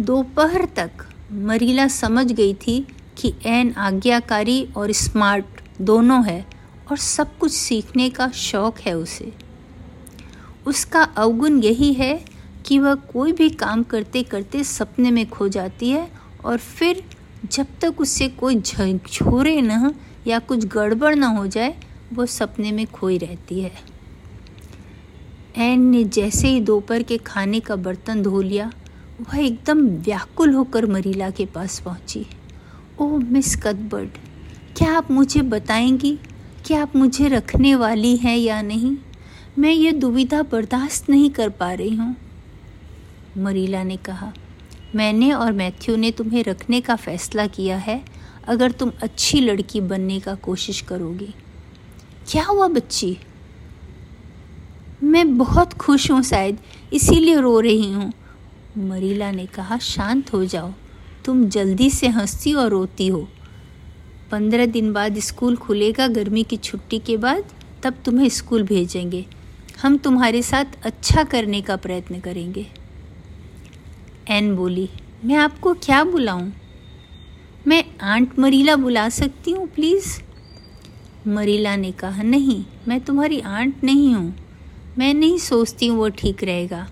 दोपहर 0.00 0.64
तक 0.64 0.90
मरीला 1.32 1.88
समझ 1.88 2.32
गई 2.32 2.54
थी 2.54 2.86
कि 3.18 3.34
एन 3.46 3.72
आज्ञाकारी 3.72 4.68
और 4.76 4.92
स्मार्ट 4.92 5.44
दोनों 5.80 6.26
है 6.26 6.46
और 6.90 6.96
सब 6.96 7.38
कुछ 7.38 7.52
सीखने 7.52 8.10
का 8.10 8.28
शौक 8.28 8.78
है 8.78 8.96
उसे। 8.96 9.32
उसका 10.66 11.02
अवगुण 11.02 11.62
यही 11.62 11.92
है 11.92 12.35
कि 12.66 12.78
वह 12.78 12.94
कोई 12.94 13.32
भी 13.32 13.48
काम 13.50 13.82
करते 13.82 14.22
करते 14.22 14.64
सपने 14.64 15.10
में 15.10 15.28
खो 15.30 15.48
जाती 15.48 15.90
है 15.90 16.08
और 16.44 16.58
फिर 16.58 17.02
जब 17.52 17.66
तक 17.80 18.00
उससे 18.00 18.28
कोई 18.28 18.60
झोरे 18.60 19.60
न 19.62 19.94
या 20.26 20.38
कुछ 20.38 20.66
गड़बड़ 20.66 21.14
ना 21.14 21.26
हो 21.26 21.46
जाए, 21.46 21.74
वो 22.12 22.26
सपने 22.26 22.72
में 22.72 22.86
खोई 22.86 23.18
रहती 23.18 23.60
है। 23.60 23.72
एन 25.56 25.80
ने 25.80 26.04
जैसे 26.04 26.48
ही 26.48 26.60
दोपहर 26.60 27.02
के 27.02 27.18
खाने 27.18 27.60
का 27.60 27.76
बर्तन 27.76 28.22
धो 28.22 28.42
लिया, 28.42 28.72
वह 29.20 29.38
एकदम 29.38 29.86
व्याकुल 29.86 30.52
होकर 30.52 30.86
मरीला 30.86 31.30
के 31.30 31.46
पास 31.46 31.78
पहुँची। 31.80 32.26
ओह 33.00 33.18
मिस 33.18 33.56
कदबर्ड, 33.56 34.08
क्या 34.76 34.92
आप 34.92 35.10
मुझे 35.10 35.42
बताएँगी 35.42 36.18
कि 36.66 36.74
आप 36.74 36.96
मुझे 36.96 37.28
रखने 37.28 37.74
वाली 37.74 38.16
हैं 38.16 38.36
या 38.36 38.62
नहीं? 38.62 38.96
मैं 39.58 39.72
ये 39.72 39.92
दुविधा 39.92 40.42
बर्दाश्त 40.42 41.10
नहीं 41.10 41.30
कर 41.30 41.48
पा 41.48 41.72
रही 41.72 41.94
हूँ। 41.96 42.16
मरीला 43.36 43.82
ने 43.82 43.96
कहा, 43.96 44.32
मैंने 44.94 45.32
और 45.32 45.52
मैथ्यू 45.52 45.96
ने 45.96 46.10
तुम्हें 46.10 46.44
रखने 46.44 46.80
का 46.80 46.96
फ़ैसला 46.96 47.46
किया 47.46 47.76
है, 47.76 48.04
अगर 48.48 48.70
तुम 48.70 48.92
अच्छी 49.02 49.40
लड़की 49.40 49.80
बनने 49.80 50.20
का 50.20 50.34
कोशिश 50.34 50.80
करोगे। 50.80 51.32
क्या 52.28 52.44
हुआ 52.44 52.68
बच्ची? 52.68 53.18
मैं 55.02 55.38
बहुत 55.38 55.72
खुश 55.72 56.10
हूँ 56.10 56.22
शायद, 56.22 56.58
इसीलिए 56.92 57.40
रो 57.40 57.60
रही 57.60 57.92
हूँ। 57.92 58.12
मरीला 58.78 59.30
ने 59.30 59.46
कहा, 59.46 59.78
शांत 59.78 60.32
हो 60.32 60.44
जाओ, 60.44 60.72
तुम 61.24 61.48
जल्दी 61.48 61.90
से 61.90 62.08
हंसती 62.08 62.52
और 62.52 62.70
रोती 62.70 63.06
हो। 63.06 63.28
पंद्रह 64.30 64.66
दिन 64.66 64.92
बाद 64.92 65.18
स्कूल 65.18 65.56
खुलेगा, 65.56 66.08
गर्मी 66.08 66.42
की 66.42 66.56
छुट्टी 66.56 66.98
के 66.98 67.16
बाद 67.16 67.44
तब 67.82 67.94
तुम्हें 68.04 68.28
स्कूल 68.28 68.62
भेजेंगे। 68.62 69.26
हम 69.82 69.96
तुम्हारे 69.96 70.42
साथ 70.42 70.64
अच्छा 70.82 71.24
करने 71.24 71.60
का 71.60 71.76
प्रयत्न 71.76 72.20
करेंगे। 72.20 72.66
एन 74.30 74.56
बोली, 74.56 74.88
मैं 75.24 75.36
आपको 75.36 75.74
क्या 75.74 76.04
बुलाऊं? 76.04 76.50
मैं 77.66 77.84
आंट 78.02 78.38
मरीला 78.38 78.76
बुला 78.76 79.08
सकती 79.08 79.50
हूँ 79.50 79.66
प्लीज़ 79.68 80.20
मरीला 81.28 81.76
ने 81.76 81.92
कहा, 81.92 82.22
नहीं, 82.22 82.64
मैं 82.88 83.00
तुम्हारी 83.00 83.40
आंट 83.40 83.84
नहीं 83.84 84.14
हूँ। 84.14 84.34
मैं 84.98 85.14
नहीं 85.14 85.38
सोचती 85.38 85.86
हूँ 85.86 85.98
वो 85.98 86.08
ठीक 86.08 86.44
रहेगा। 86.44 86.88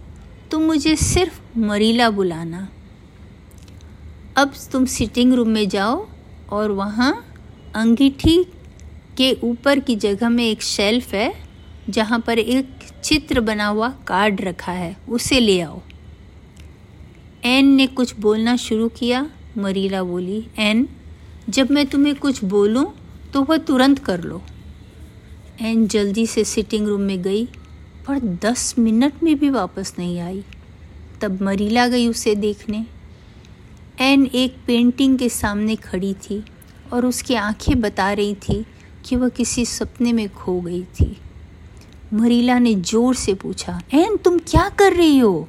तुम 0.50 0.62
मुझे 0.62 0.96
सिर्फ़ 0.96 1.58
मरीला 1.58 2.10
बुलाना। 2.10 2.68
अब 4.36 4.52
तुम 4.72 4.84
सिटिंग 4.84 5.34
रूम 5.34 5.48
में 5.48 5.68
जाओ 5.68 6.06
और 6.50 6.70
वहाँ 6.70 7.24
अंगीठी 7.74 8.44
के 9.16 9.36
ऊपर 9.44 9.80
की 9.80 9.96
जगह 9.96 10.28
में 10.28 10.44
एक 10.44 10.62
शेल्फ 10.62 11.14
है, 11.14 11.34
जहाँ 11.90 12.20
पर 12.20 12.38
एक 12.38 12.68
चित्र 13.04 13.40
बना 13.40 13.66
हुआ 13.66 13.88
कार्ड 13.88 14.40
रखा 14.40 14.72
है, 14.72 14.96
उसे 15.08 15.40
ले 15.40 15.60
आओ। 15.60 15.82
एन 17.44 17.66
ने 17.66 17.86
कुछ 17.86 18.14
बोलना 18.20 18.56
शुरू 18.56 18.88
किया, 18.88 19.26
मरीला 19.58 20.02
बोली, 20.02 20.46
एन, 20.58 20.88
जब 21.48 21.70
मैं 21.70 21.86
तुम्हें 21.86 22.14
कुछ 22.14 22.44
बोलूँ 22.44 22.84
तो 23.32 23.42
वह 23.42 23.56
तुरंत 23.56 23.98
कर 23.98 24.22
लो. 24.22 24.42
एन 25.60 25.86
जल्दी 25.86 26.26
से 26.26 26.44
सिटिंग 26.44 26.86
रूम 26.88 27.00
में 27.00 27.22
गई, 27.22 27.44
पर 28.06 28.18
दस 28.18 28.74
मिनट 28.78 29.22
में 29.22 29.38
भी 29.38 29.50
वापस 29.50 29.94
नहीं 29.98 30.18
आई। 30.20 30.42
तब 31.20 31.42
मरीला 31.42 31.86
गई 31.88 32.08
उसे 32.08 32.34
देखने। 32.34 32.84
एन 34.00 34.24
एक 34.26 34.56
पेंटिंग 34.66 35.18
के 35.18 35.28
सामने 35.28 35.76
खड़ी 35.76 36.14
थी 36.14 36.42
और 36.92 37.06
उसकी 37.06 37.34
आँखें 37.34 37.80
बता 37.80 38.12
रही 38.12 38.34
थी 38.34 38.64
कि 39.04 39.16
वह 39.16 39.28
किसी 39.28 39.64
सपने 39.64 40.12
में 40.12 40.28
खो 40.28 40.60
गई 40.60 40.82
थी। 40.82 41.16
मरीला 42.12 42.58
ने 42.58 42.74
ज़ोर 42.74 43.14
से 43.14 43.34
पूछा, 43.34 43.80
एन, 43.94 44.16
तुम 44.16 44.38
क्या 44.38 44.68
कर 44.68 44.92
रही 44.92 45.18
हो? 45.18 45.48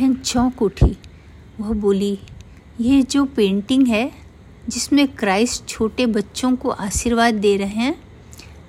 एन 0.00 0.14
चौंक 0.14 0.62
उठी। 0.62 0.98
वह 1.60 1.72
बोली, 1.72 2.18
ये 2.80 3.02
जो 3.02 3.24
पेंटिंग 3.24 3.86
है, 3.86 4.12
जिसमें 4.68 5.08
क्राइस्ट 5.08 5.66
छोटे 5.68 6.06
बच्चों 6.06 6.56
को 6.56 6.68
आशीर्वाद 6.68 7.34
दे 7.34 7.56
रहे 7.56 7.68
हैं, 7.68 8.02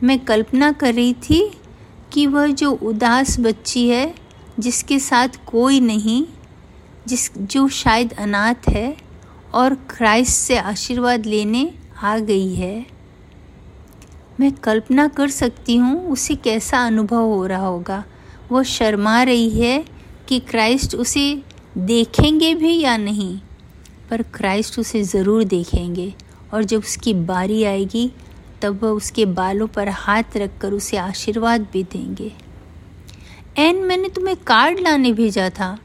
मैं 0.04 0.20
कल्पना 0.20 0.72
कर 0.72 0.94
रही 0.94 1.14
थी 1.14 1.52
कि 2.12 2.28
वह 2.28 2.48
जो 2.48 2.72
उदास 2.72 3.40
बच्ची 3.40 3.90
है, 3.90 4.16
जिसके 4.60 5.00
साथ 5.00 5.28
कोई 5.48 5.80
नहीं, 5.80 6.26
जिस, 7.08 7.38
जो 7.38 7.68
शायद 7.68 8.14
अनाथ 8.14 8.70
है 8.70 8.98
और 9.54 9.74
क्राइस्ट 9.74 10.34
से 10.34 10.58
आशीर्वाद 10.58 11.26
लेने 11.26 11.74
आ 12.04 12.18
गई 12.18 12.56
है। 12.56 12.86
मैं 14.40 14.52
कल्पना 14.52 15.08
कर 15.08 15.30
सकती 15.30 15.76
हूँ 15.76 16.08
उसे 16.08 16.36
कैसा 16.36 16.86
अनुभव 16.86 17.22
हो 17.22 17.46
रहा 17.46 17.66
होगा। 17.66 18.04
वह 18.52 18.64
शर्मा 18.64 19.24
रही 19.24 19.50
है 19.50 19.93
कि 20.28 20.40
क्राइस्ट 20.40 20.96
उसे 20.96 21.42
देखेंगे 21.78 22.54
भी 22.56 22.78
या 22.80 22.96
नहीं, 22.98 23.38
पर 24.10 24.22
क्राइस्ट 24.34 24.80
उसे 24.80 25.04
ज़रूर 25.04 25.44
देखेंगे। 25.44 26.14
और 26.54 26.64
जब 26.64 26.80
उसकी 26.80 27.14
बारी 27.14 27.64
आएगी, 27.64 28.10
तब 28.62 28.84
वह 28.84 28.90
उसके 28.90 29.26
बालों 29.26 29.68
पर 29.68 29.90
हाथ 29.90 30.38
रखकर 30.38 30.74
उसे 30.74 30.98
आशीर्वाद 30.98 31.68
भी 31.74 31.84
देंगे। 31.84 32.32
एन, 33.58 33.84
मैंने 33.84 34.10
तुम्हें 34.10 34.36
कार्ड 34.38 34.80
लाने 34.80 35.12
भेजा 35.14 35.50
था। 35.50 35.78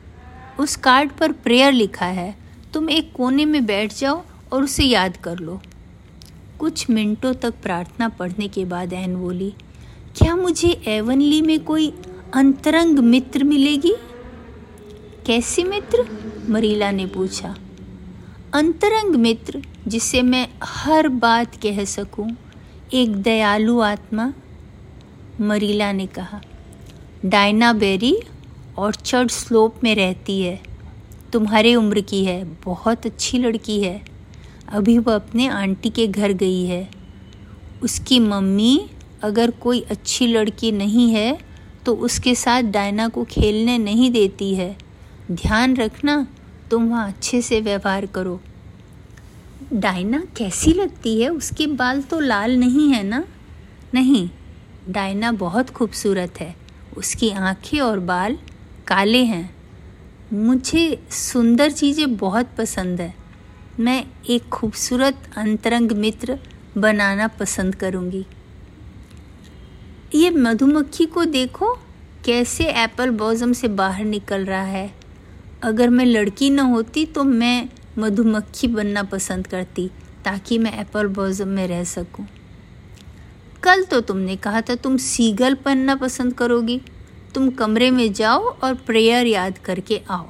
उस 0.61 0.77
कार्ड 0.77 1.11
पर 1.11 1.33
प्रेयर 1.33 1.73
लिखा 1.73 2.07
है। 2.07 2.35
तुम 2.75 2.91
एक 2.91 3.13
कोने 3.13 3.45
में 3.45 3.65
बैठ 3.67 3.95
जाओ 3.95 4.23
और 4.53 4.65
उसे 4.65 4.85
याद 4.85 5.17
कर 5.17 5.39
लो। 5.39 5.61
कुछ 6.59 6.89
मिनटों 6.91 7.33
तक 7.35 7.55
प्रार्थना 7.63 8.09
पढ़ने 8.09 8.49
के 8.49 8.65
बाद 8.65 8.93
एन 8.93 9.17
बोली, 9.17 9.53
क्या 10.17 10.35
मुझे 10.37 10.69
एवनली 10.87 11.41
में 11.43 11.59
कोई 11.65 11.93
अंतरंग 12.35 12.99
मित्र 12.99 13.45
मिलेगी? 13.45 13.95
कैसे 15.29 15.65
मित्र? 15.65 16.05
मरीला 16.49 16.91
ने 16.91 17.07
पूछा। 17.07 17.57
अंतरंग 18.55 19.15
मित्र, 19.15 19.63
जिसे 19.89 20.23
मैं 20.23 20.49
हर 20.63 21.09
बात 21.09 21.57
कह 21.57 21.85
सकूँ, 21.85 22.37
एक 22.95 23.17
दयालु 23.17 23.81
आत्मा? 23.81 24.33
मरीला 25.41 25.93
ने 25.93 26.07
कहा। 26.07 26.41
डायना 27.25 27.73
बेरी, 27.73 28.21
ऑर्चर्ड 28.79 29.31
स्लोप 29.31 29.85
में 29.85 29.95
रहती 29.95 30.41
है। 30.41 30.61
तुम्हारे 31.33 31.75
उम्र 31.75 32.01
की 32.01 32.25
है, 32.25 32.45
बहुत 32.45 33.07
अच्छी 33.07 33.39
लड़की 33.39 33.83
है। 33.83 34.03
अभी 34.69 34.99
वह 34.99 35.15
अपने 35.15 35.49
आंटी 35.49 35.91
के 35.91 36.07
घर 36.07 36.33
गई 36.33 36.65
है। 36.65 36.91
उसकी 37.83 38.21
मम्मी, 38.21 38.91
अगर 39.23 39.51
कोई 39.51 39.81
अच्छी 39.81 40.27
लड़की 40.27 40.73
नहीं 40.73 41.11
है 41.11 41.39
तो 41.87 41.95
उसके 41.95 42.35
साथ 42.35 42.63
डायना 42.63 43.09
को 43.09 43.25
खेलने 43.25 43.79
नहीं 43.79 44.11
देती 44.11 44.55
है। 44.55 44.88
ध्यान 45.31 45.77
रखना, 45.77 46.27
तुम 46.71 46.89
वहाँ 46.89 47.09
अच्छे 47.09 47.43
से 47.43 47.61
व्यवहार 47.61 48.07
करो। 48.07 48.41
डायना 49.73 50.23
कैसी 50.37 50.73
लगती 50.73 51.23
है? 51.23 51.29
उसके 51.29 51.67
बाल 51.67 52.03
तो 52.03 52.21
लाल 52.21 52.57
नहीं 52.57 52.93
है 52.93 53.03
ना? 53.03 53.25
नहीं, 53.95 54.31
डायना 54.91 55.33
बहुत 55.33 55.71
खूबसूरत 55.71 56.41
है। 56.41 56.57
उसकी 56.97 57.31
आँखें 57.31 57.81
और 57.81 58.01
बाल 58.01 58.39
काले 58.87 59.25
हैं। 59.25 59.55
मुझे 60.33 61.05
सुंदर 61.11 61.71
चीज़ें 61.71 62.17
बहुत 62.17 62.49
पसंद 62.59 63.01
है। 63.01 63.15
मैं 63.81 64.07
एक 64.31 64.49
खूबसूरत 64.49 65.31
अंतरंग 65.37 65.93
मित्र 65.93 66.39
बनाना 66.79 67.29
पसंद 67.29 67.75
करूँगी। 67.75 68.27
ये 70.15 70.31
मधुमक्खी 70.31 71.07
को 71.07 71.25
देखो, 71.25 71.79
कैसे 72.25 72.65
एप्पल 72.65 73.11
बॉजम 73.11 73.53
से 73.53 73.69
बाहर 73.69 74.05
निकल 74.05 74.45
रहा 74.45 74.63
है। 74.63 74.98
अगर 75.63 75.89
मैं 75.91 76.05
लड़की 76.07 76.51
न 76.51 76.61
होती 76.67 77.05
तो 77.07 77.25
मैं 77.25 77.69
मधुमक्खी 77.99 78.67
बनना 78.69 79.03
पसंद 79.03 79.47
करती, 79.47 79.89
ताकि 80.25 80.59
मैं 80.59 80.73
एप्पल 80.81 81.07
बॉजम 81.09 81.49
में 81.49 81.67
रह 81.69 81.85
सकूँ। 81.87 82.27
कल 83.63 83.83
तो 83.83 84.01
तुमने 84.01 84.37
कहा 84.37 84.61
था 84.61 84.75
तुम 84.75 84.97
सीगल 84.97 85.57
बनना 85.65 85.95
पसंद 85.97 86.35
करोगी। 86.35 86.81
तुम 87.35 87.51
कमरे 87.51 87.91
में 87.91 88.13
जाओ 88.13 88.45
और 88.45 88.75
प्रेयर 88.87 89.27
याद 89.27 89.59
करके 89.59 90.01
आओ। 90.11 90.29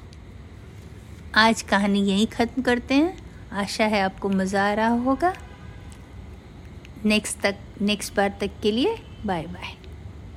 आज 1.37 1.63
कहानी 1.63 2.03
यहीं 2.03 2.27
ख़त्म 2.27 2.63
करते 2.63 2.95
हैं। 2.95 3.17
आशा 3.55 3.85
है 3.87 4.01
आपको 4.03 4.29
मज़ा 4.29 4.69
आ 4.71 4.73
रहा 4.73 4.89
होगा। 4.99 5.35
नेक्स्ट 7.05 7.41
तक 7.41 7.57
नेक्स्ट 7.81 8.17
बार 8.17 8.37
तक 8.41 8.61
के 8.63 8.71
लिए 8.73 8.97
बाय 9.27 9.43
बाय 9.43 9.77